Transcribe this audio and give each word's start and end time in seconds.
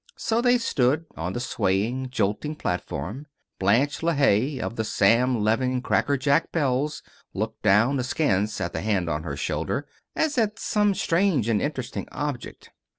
So 0.17 0.41
they 0.41 0.57
stood, 0.57 1.05
on 1.15 1.33
the 1.33 1.39
swaying, 1.39 2.09
jolting 2.09 2.55
platform. 2.55 3.27
Blanche 3.59 3.99
LeHaye, 4.01 4.59
of 4.59 4.75
the 4.75 4.83
Sam 4.83 5.43
Levin 5.43 5.83
Crackerjack 5.83 6.51
Belles, 6.51 7.03
looked 7.35 7.61
down, 7.61 7.99
askance, 7.99 8.59
at 8.59 8.73
the 8.73 8.81
hand 8.81 9.07
on 9.11 9.21
her 9.21 9.37
shoulder, 9.37 9.85
as 10.15 10.39
at 10.39 10.57
some 10.57 10.95
strange 10.95 11.47
and 11.47 11.61
interesting 11.61 12.07
object. 12.11 12.71